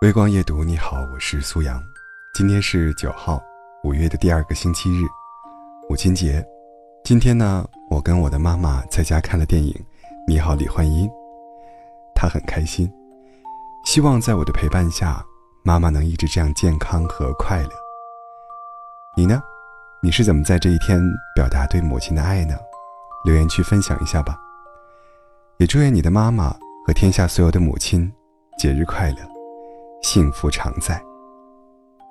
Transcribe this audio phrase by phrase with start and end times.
[0.00, 1.82] 微光夜读，你好，我是苏阳。
[2.32, 3.42] 今天是九号，
[3.82, 5.04] 五月的第二个星期日，
[5.90, 6.46] 母亲节。
[7.02, 9.72] 今天呢，我跟我的妈妈在家看了电影
[10.24, 11.08] 《你好，李焕英》，
[12.14, 12.88] 她很开心。
[13.84, 15.20] 希望在我的陪伴下，
[15.64, 17.70] 妈妈能一直这样健康和快乐。
[19.16, 19.42] 你呢？
[20.00, 21.02] 你是怎么在这一天
[21.34, 22.54] 表达对母亲的爱呢？
[23.24, 24.38] 留言区分享一下吧。
[25.56, 26.54] 也祝愿你的妈妈
[26.86, 28.12] 和天下所有的母亲
[28.60, 29.37] 节日快乐。
[30.10, 30.98] 幸福常在。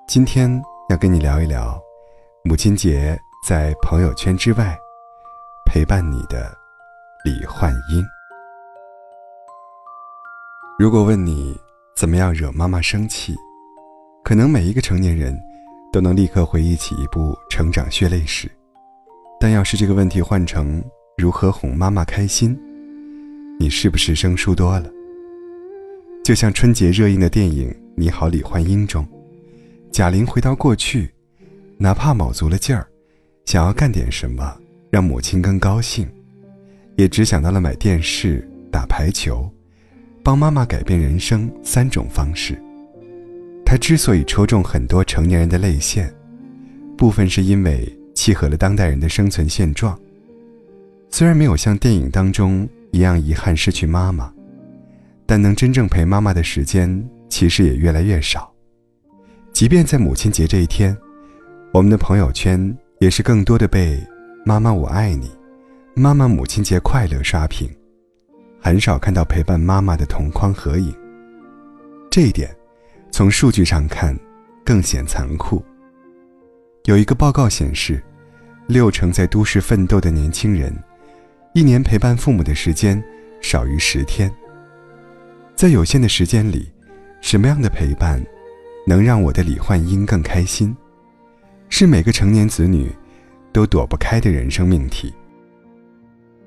[0.08, 1.82] 今天要跟你聊一聊，
[2.44, 4.78] 母亲节在朋友圈之外
[5.66, 6.56] 陪伴你的
[7.26, 8.06] 李焕英。
[10.78, 11.60] 如果问你
[11.96, 13.36] 怎么样惹妈妈生气，
[14.24, 15.36] 可能每一个成年人
[15.92, 18.48] 都能立刻回忆起一部成长血泪史。
[19.40, 20.84] 但要是这个问题换成
[21.18, 22.56] 如何哄妈妈开心，
[23.60, 24.88] 你是不是生疏多了？
[26.24, 29.04] 就像春节热映的电影《你好，李焕英》中，
[29.92, 31.12] 贾玲回到过去，
[31.80, 32.88] 哪怕卯足了劲儿，
[33.46, 34.56] 想要干点什么
[34.92, 36.08] 让母亲更高兴，
[36.96, 39.52] 也只想到了买电视、打排球，
[40.24, 42.62] 帮妈妈改变人生三种方式。
[43.66, 46.14] 她之所以戳中很多成年人的泪腺，
[46.96, 50.00] 部分是因为契合了当代人的生存现状。
[51.10, 54.32] 虽然没有像电影当中一样遗憾失去妈妈。
[55.30, 56.88] 但能真正陪妈妈的时间
[57.30, 58.54] 其实也越来越少，
[59.52, 60.96] 即便在母亲节这一天，
[61.74, 64.02] 我们的朋友圈也是更多的被
[64.46, 65.30] “妈妈我爱你
[65.96, 67.70] ”“妈妈母亲节快乐”刷屏，
[68.62, 70.96] 很少看到陪伴妈妈的同框合影。
[72.10, 72.50] 这一点，
[73.12, 74.18] 从数据上看，
[74.66, 75.64] 更显残酷。
[76.86, 78.02] 有一个报告显示，
[78.68, 80.74] 六成在都市奋斗的年轻人，
[81.54, 83.04] 一年陪伴父母的时间
[83.42, 84.32] 少于十天。
[85.56, 86.72] 在有限的时间里，
[87.22, 88.24] 什么样的陪伴
[88.86, 90.76] 能让我的李焕英更开心？
[91.70, 92.90] 是每个成年子女
[93.52, 95.14] 都躲不开的人生命题。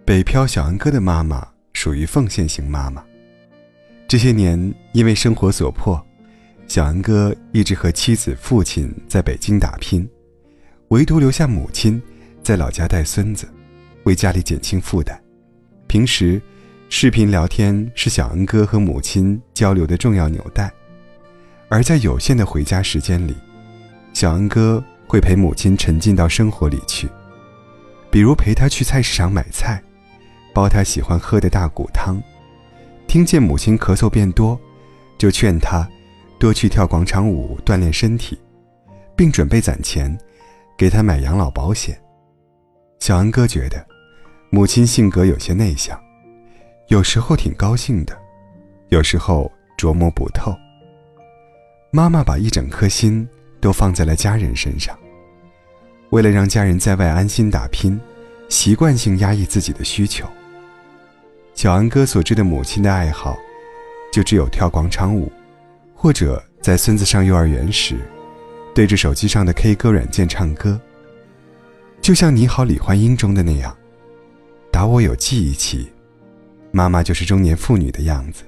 [0.05, 3.05] 北漂小安哥的妈妈属于奉献型妈妈。
[4.09, 6.03] 这些年，因为生活所迫，
[6.67, 10.09] 小安哥一直和妻子、父亲在北京打拼，
[10.89, 12.01] 唯独留下母亲
[12.43, 13.47] 在老家带孙子，
[14.05, 15.21] 为家里减轻负担。
[15.87, 16.41] 平时。
[16.93, 20.69] 视频聊天是小恩哥和母亲交流的重要纽带，
[21.69, 23.35] 而在有限的回家时间里，
[24.13, 27.09] 小恩哥会陪母亲沉浸到生活里去，
[28.11, 29.81] 比如陪她去菜市场买菜，
[30.53, 32.21] 煲她喜欢喝的大骨汤，
[33.07, 34.61] 听见母亲咳嗽变多，
[35.17, 35.89] 就劝她
[36.41, 38.37] 多去跳广场舞锻炼身体，
[39.15, 40.19] 并准备攒钱
[40.77, 41.97] 给她买养老保险。
[42.99, 43.87] 小恩哥觉得，
[44.51, 45.99] 母亲性格有些内向。
[46.91, 48.21] 有时候挺高兴的，
[48.89, 50.53] 有时候琢磨不透。
[51.93, 53.27] 妈妈把一整颗心
[53.61, 54.99] 都放在了家人身上，
[56.11, 57.99] 为了让家人在外安心打拼，
[58.49, 60.27] 习惯性压抑自己的需求。
[61.55, 63.39] 小安哥所知的母亲的爱好，
[64.13, 65.31] 就只有跳广场舞，
[65.95, 68.01] 或者在孙子上幼儿园时，
[68.75, 70.81] 对着手机上的 K 歌软件唱歌。
[72.03, 73.77] 就像《你好，李焕英》中的那样，
[74.73, 75.89] 打我有记忆起。
[76.73, 78.45] 妈妈就是中年妇女的样子，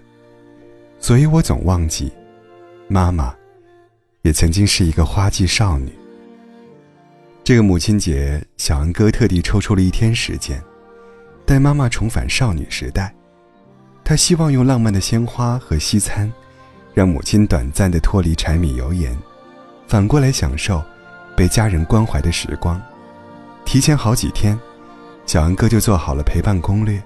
[1.00, 2.12] 所以我总忘记，
[2.88, 3.34] 妈妈
[4.22, 5.92] 也曾经是一个花季少女。
[7.42, 10.62] 这个母亲节，小恩哥特地抽出了一天时间，
[11.44, 13.12] 带妈妈重返少女时代。
[14.04, 16.32] 他希望用浪漫的鲜花和西餐，
[16.94, 19.16] 让母亲短暂的脱离柴米油盐，
[19.88, 20.80] 反过来享受
[21.36, 22.80] 被家人关怀的时光。
[23.64, 24.58] 提前好几天，
[25.26, 27.02] 小恩哥就做好了陪伴攻略。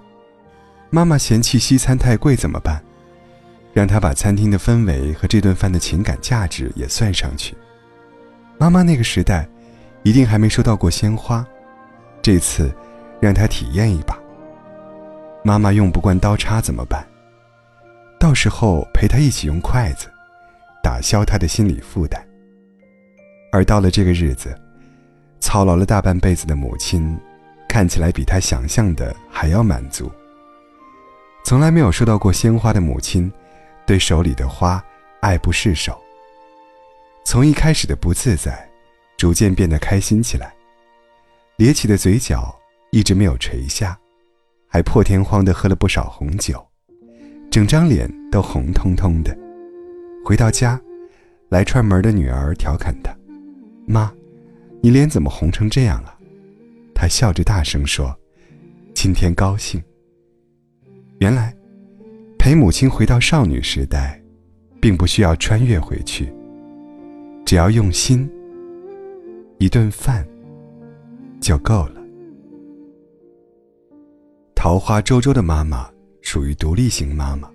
[0.91, 2.83] 妈妈嫌弃西餐太贵怎么办？
[3.73, 7.55] 让他把餐厅的氛围和这顿饭的情感价值也算上去。
[8.57, 9.47] 妈妈那个时代，
[10.03, 11.47] 一定还没收到过鲜花，
[12.23, 12.75] 这次
[13.21, 14.19] 让他体验一把。
[15.45, 17.07] 妈妈用不惯刀叉怎么办？
[18.19, 20.09] 到时候陪他一起用筷子，
[20.83, 22.27] 打消他的心理负担。
[23.53, 24.59] 而到了这个日子，
[25.39, 27.15] 操劳了大半辈子的母亲，
[27.69, 30.11] 看起来比他想象的还要满足。
[31.47, 33.33] 从来没有收到过鲜花的母亲，
[33.87, 34.85] 对手里的花
[35.21, 35.97] 爱不释手。
[37.25, 38.69] 从一开始的不自在，
[39.17, 40.53] 逐渐变得开心起来，
[41.55, 42.53] 咧起的嘴角
[42.91, 43.97] 一直没有垂下，
[44.67, 46.67] 还破天荒的喝了不少红酒，
[47.49, 49.33] 整张脸都红彤彤的。
[50.25, 50.81] 回到家，
[51.49, 53.17] 来串门的女儿调侃他
[53.87, 54.13] ：“妈，
[54.83, 56.19] 你脸怎么红成这样啊？”
[56.93, 58.13] 他笑着大声说
[58.97, 59.81] ：“今天高兴。”
[61.19, 61.55] 原来，
[62.39, 64.23] 陪母亲回到少女时代，
[64.83, 66.31] 并不需要穿越回去，
[67.47, 68.31] 只要用心，
[69.59, 70.27] 一顿饭
[71.41, 72.03] 就够了。
[74.55, 75.89] 桃花周周的妈妈
[76.21, 77.49] 属于独立型妈妈，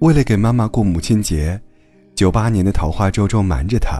[0.00, 1.58] 为了给妈妈过母亲节，
[2.14, 3.98] 九八年的桃花周周瞒着她，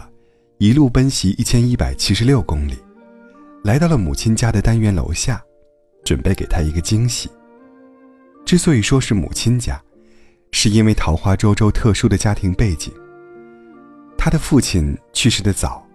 [0.59, 2.75] 一路奔袭一千一百七十六公里，
[3.63, 5.41] 来到了母亲家的单元楼下，
[6.03, 7.27] 准备给她一个惊喜。
[8.49, 9.79] 之所以说是母亲家，
[10.49, 12.91] 是因为桃花周周特殊的家庭背景。
[14.17, 15.87] 她的父亲去世的早，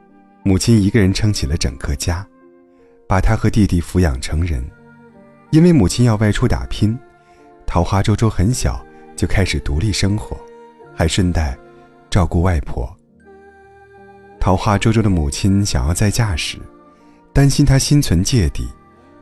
[0.44, 2.24] 母亲一个人撑起了整个家，
[3.08, 4.64] 把她和弟弟抚养成人。
[5.50, 6.96] 因为母亲要外出打拼，
[7.66, 8.80] 桃花周周很小
[9.16, 10.36] 就开始独立生活，
[10.94, 11.58] 还顺带
[12.08, 12.88] 照顾外婆。
[14.38, 16.58] 桃花周周的母亲想要再嫁时，
[17.32, 18.68] 担心她心存芥蒂，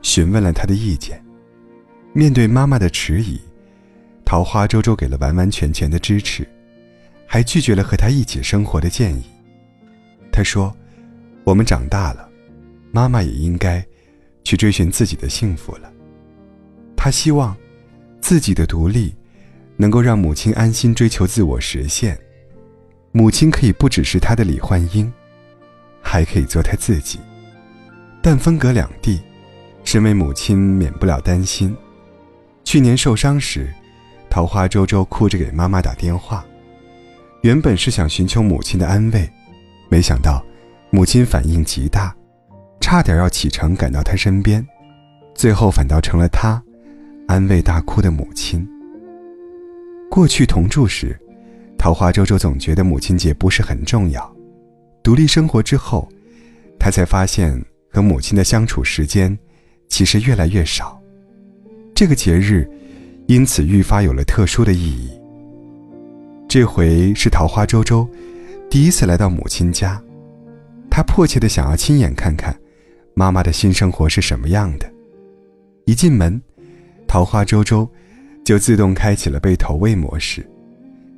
[0.02, 1.18] 询问了她的意见。
[2.14, 3.40] 面对妈妈的迟疑，
[4.22, 6.46] 桃花周周给了完完全全的支持，
[7.26, 9.22] 还拒绝了和她一起生活的建议。
[10.30, 10.74] 她说
[11.42, 12.28] ：“我们长大了，
[12.90, 13.82] 妈妈也应该
[14.44, 15.90] 去追寻自己的幸福了。”
[16.94, 17.56] 他希望
[18.20, 19.14] 自己的独立
[19.76, 22.16] 能够让母亲安心追求自我实现，
[23.10, 25.10] 母亲可以不只是他的李焕英，
[26.02, 27.18] 还可以做他自己。
[28.20, 29.18] 但分隔两地，
[29.82, 31.74] 身为母亲免不了担心。
[32.72, 33.70] 去年受伤时，
[34.30, 36.42] 桃花周周哭着给妈妈打电话，
[37.42, 39.30] 原本是想寻求母亲的安慰，
[39.90, 40.42] 没想到
[40.88, 42.16] 母亲反应极大，
[42.80, 44.66] 差点要启程赶到他身边，
[45.34, 46.62] 最后反倒成了他。
[47.28, 48.66] 安慰大哭的母亲。
[50.10, 51.14] 过去同住时，
[51.76, 54.34] 桃花周周总觉得母亲节不是很重要。
[55.02, 56.08] 独立生活之后，
[56.78, 59.38] 他才发现和母亲的相处时间
[59.90, 60.98] 其实越来越少。
[61.94, 62.68] 这个节日
[63.26, 65.10] 因此愈发有了特殊的意义。
[66.48, 68.08] 这回是桃花周周
[68.68, 70.02] 第一次来到母亲家，
[70.90, 72.54] 他迫切的想要亲眼看看
[73.14, 74.90] 妈妈的新生活是什么样的。
[75.84, 76.40] 一进门。
[77.08, 77.86] 桃花周周
[78.42, 80.48] 就自动开启了被投喂模式，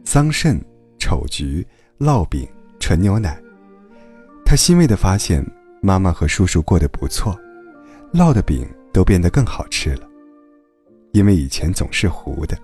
[0.05, 0.59] 桑葚、
[0.99, 1.65] 丑橘、
[2.01, 2.49] 烙饼、
[2.81, 3.41] 纯牛奶。
[4.45, 5.47] 他欣慰地发现，
[5.81, 7.39] 妈妈和叔叔过得不错，
[8.13, 10.09] 烙的饼都变得更好吃了，
[11.15, 12.59] 因为以前总是糊的。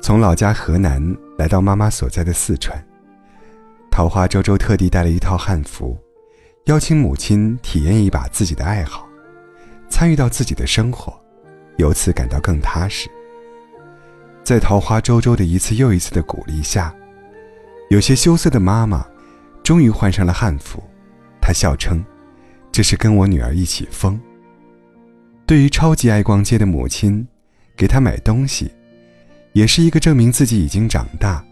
[0.00, 1.02] 从老家河南
[1.36, 2.80] 来到妈妈所在的四川，
[3.90, 5.98] 桃花周周特地带了一套汉服，
[6.66, 9.08] 邀请母亲体验一把自己的爱好，
[9.90, 11.12] 参与到自己的生活。
[11.76, 13.08] 由此感到更踏实。
[14.44, 16.94] 在桃花周周的一次又一次的鼓励下，
[17.90, 19.04] 有些羞涩的妈妈
[19.64, 20.82] 终于换上了汉服。
[21.40, 22.04] 她笑称
[22.70, 24.20] ：“这是跟我女儿一起疯。”
[25.48, 27.26] 对于超级爱逛街的母亲，
[27.74, 28.70] 给她买东西，
[29.54, 31.42] 也是一个证明自己已经长大、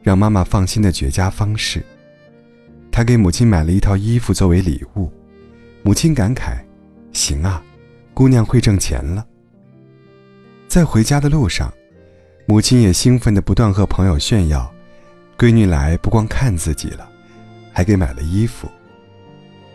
[0.00, 1.84] 让妈妈放心的绝佳方式。
[2.90, 5.12] 他给母亲买了一套衣服作为礼物，
[5.82, 6.64] 母亲感慨
[7.12, 7.62] ：“行啊，
[8.14, 9.26] 姑娘会挣钱了。”
[10.66, 11.70] 在回家的路上，
[12.46, 14.72] 母亲也兴奋地不断和朋友炫耀
[15.36, 17.06] ：“闺女来不光看自己了，
[17.70, 18.66] 还给买了衣服。”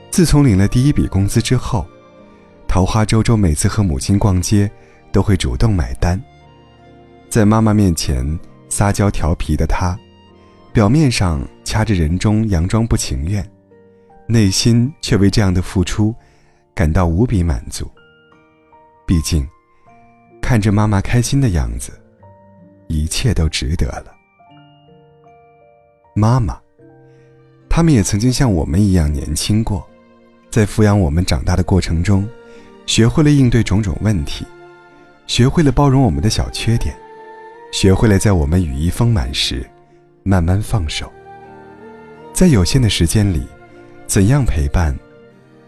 [0.10, 1.88] 自从领了第一笔工资之后，
[2.78, 4.70] 桃花周周每次和母亲逛街，
[5.12, 6.22] 都会主动买单。
[7.28, 8.24] 在妈妈面前
[8.70, 9.98] 撒娇调皮的她，
[10.72, 13.44] 表面上掐着人中佯装不情愿，
[14.28, 16.14] 内心却为这样的付出
[16.76, 17.90] 感到无比满足。
[19.07, 19.44] 毕竟。
[20.40, 22.00] 看着妈妈开心的样子，
[22.90, 24.14] 一切都值得了。
[26.14, 26.62] 妈妈，
[27.68, 29.84] 他们也曾经像我们一样年轻过，
[30.52, 32.24] 在抚养我们长大的过程中，
[32.88, 34.44] 学会了应对种种问题，
[35.28, 36.96] 学会了包容我们的小缺点，
[37.72, 39.64] 学会了在我们羽翼丰满时，
[40.24, 41.12] 慢慢放手。
[42.34, 43.46] 在有限的时间里，
[44.08, 44.98] 怎样陪伴，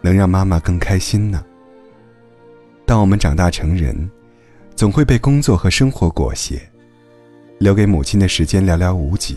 [0.02, 1.46] 能让妈妈更开心呢？
[2.88, 4.10] 当我们长大成人。
[4.76, 6.58] 总会被工作和生活裹挟，
[7.58, 9.36] 留给母亲的时间寥寥无几。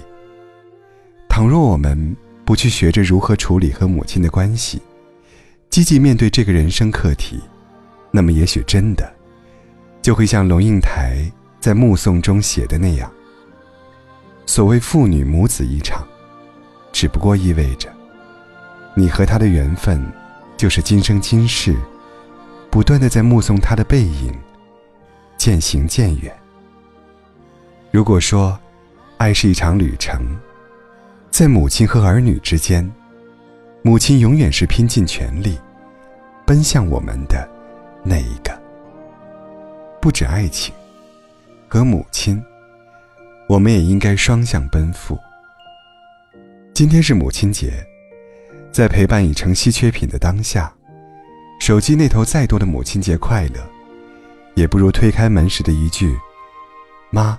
[1.29, 4.81] 倘若我们不去学着如何处理和母亲的关系，
[5.69, 7.41] 积极面对这个人生课题，
[8.13, 9.13] 那么也许真的
[10.01, 11.25] 就会像龙应台
[11.59, 13.11] 在《目送》中写的那样：
[14.47, 16.07] 所谓父女母子一场，
[16.93, 17.89] 只不过意味着
[18.95, 20.01] 你和他的缘分，
[20.57, 21.75] 就是今生今世，
[22.71, 24.33] 不断的在目送他的背影。
[25.39, 26.33] 渐行渐远。
[27.91, 28.57] 如果说，
[29.17, 30.21] 爱是一场旅程，
[31.31, 32.89] 在母亲和儿女之间，
[33.83, 35.59] 母亲永远是拼尽全力，
[36.47, 37.49] 奔向我们的
[38.03, 38.53] 那一个。
[40.01, 40.75] 不止爱情，
[41.69, 42.43] 和母亲，
[43.49, 45.19] 我们也应该双向奔赴。
[46.75, 47.73] 今天是母亲节，
[48.73, 50.73] 在陪伴已成稀缺品的当下，
[51.61, 53.61] 手机那头再多的母亲节快乐，
[54.55, 56.19] 也不如推开门时的一句
[57.11, 57.39] ：“妈，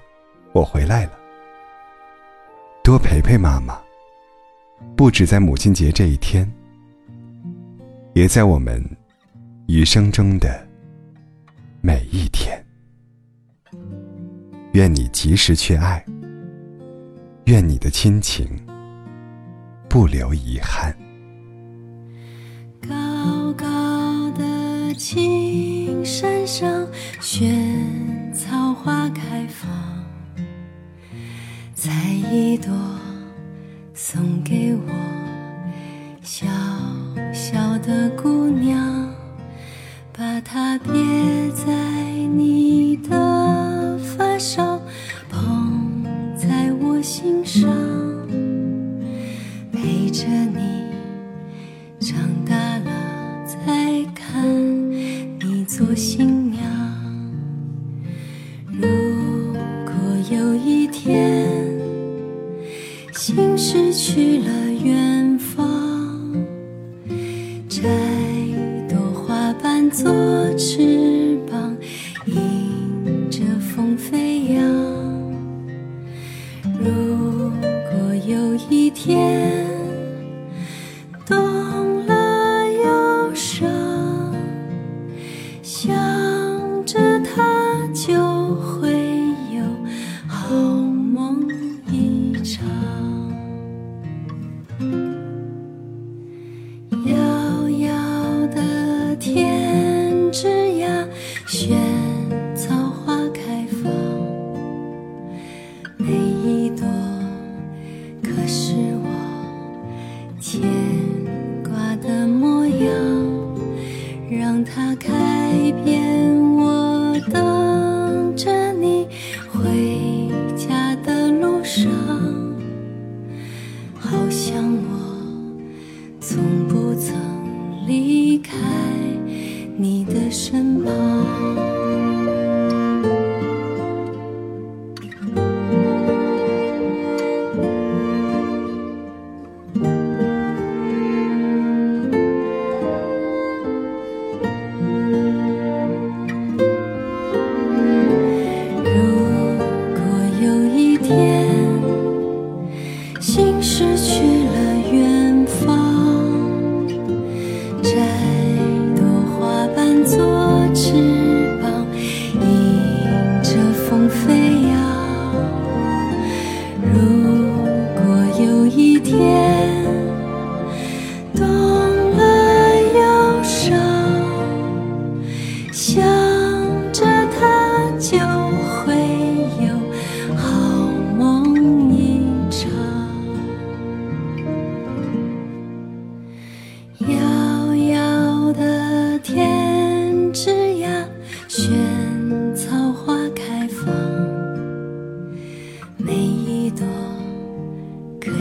[0.54, 1.12] 我回来了。”
[2.84, 3.78] 多陪陪妈妈，
[4.96, 6.50] 不止在母亲节这一天，
[8.14, 8.82] 也在我们
[9.68, 10.68] 余生中的
[11.82, 12.64] 每一天。
[14.74, 16.04] 愿你及时去爱，
[17.46, 18.48] 愿你的亲情
[19.90, 20.96] 不留遗憾。
[22.82, 26.88] 高高的青山上，
[27.22, 29.72] 萱草花开放。
[31.76, 31.92] 采
[32.32, 32.74] 一朵
[63.26, 65.23] 心失去了远
[114.64, 115.23] 它开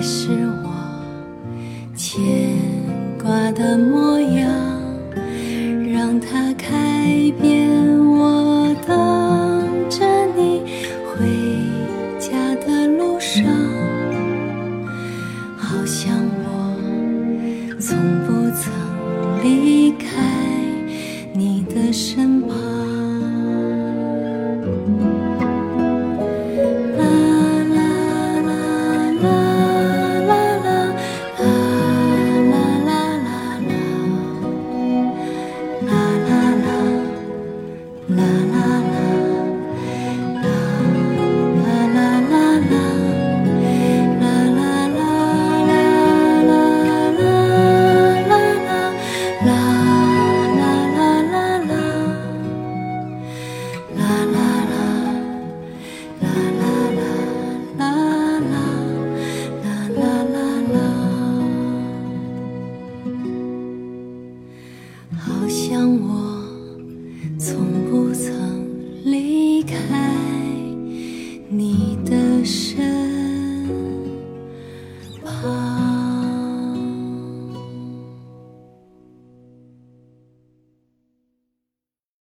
[0.02, 0.30] 是
[0.64, 2.18] 我牵
[3.22, 4.41] 挂的模样。